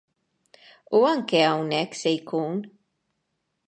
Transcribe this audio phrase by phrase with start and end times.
[0.95, 2.55] U anke hawn hekk se jkun.